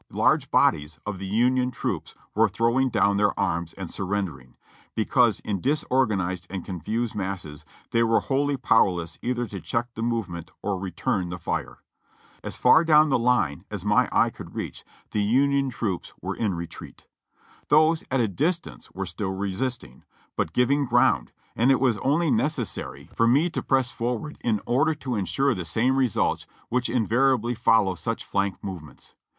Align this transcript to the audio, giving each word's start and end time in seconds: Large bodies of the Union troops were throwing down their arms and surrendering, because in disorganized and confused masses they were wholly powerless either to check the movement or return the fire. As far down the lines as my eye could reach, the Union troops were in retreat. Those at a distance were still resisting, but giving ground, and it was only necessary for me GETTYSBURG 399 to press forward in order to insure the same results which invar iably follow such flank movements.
Large 0.09 0.49
bodies 0.49 0.97
of 1.05 1.19
the 1.19 1.27
Union 1.27 1.69
troops 1.69 2.15
were 2.33 2.49
throwing 2.49 2.89
down 2.89 3.17
their 3.17 3.39
arms 3.39 3.71
and 3.73 3.91
surrendering, 3.91 4.55
because 4.95 5.41
in 5.41 5.61
disorganized 5.61 6.47
and 6.49 6.65
confused 6.65 7.13
masses 7.13 7.65
they 7.91 8.01
were 8.01 8.19
wholly 8.19 8.57
powerless 8.57 9.19
either 9.21 9.45
to 9.45 9.61
check 9.61 9.89
the 9.93 10.01
movement 10.01 10.49
or 10.63 10.79
return 10.79 11.29
the 11.29 11.37
fire. 11.37 11.83
As 12.43 12.55
far 12.55 12.83
down 12.83 13.09
the 13.09 13.19
lines 13.19 13.63
as 13.69 13.85
my 13.85 14.09
eye 14.11 14.31
could 14.31 14.55
reach, 14.55 14.83
the 15.11 15.21
Union 15.21 15.69
troops 15.69 16.13
were 16.19 16.35
in 16.35 16.55
retreat. 16.55 17.05
Those 17.67 18.03
at 18.09 18.19
a 18.19 18.27
distance 18.27 18.89
were 18.93 19.05
still 19.05 19.33
resisting, 19.33 20.03
but 20.35 20.51
giving 20.51 20.85
ground, 20.85 21.31
and 21.55 21.69
it 21.69 21.79
was 21.79 21.99
only 21.99 22.31
necessary 22.31 23.07
for 23.13 23.27
me 23.27 23.51
GETTYSBURG 23.51 23.53
399 23.53 23.63
to 23.67 23.67
press 23.67 23.91
forward 23.91 24.37
in 24.43 24.61
order 24.65 24.95
to 24.95 25.15
insure 25.15 25.53
the 25.53 25.63
same 25.63 25.95
results 25.95 26.47
which 26.69 26.89
invar 26.89 27.37
iably 27.37 27.55
follow 27.55 27.93
such 27.93 28.25
flank 28.25 28.63
movements. 28.63 29.13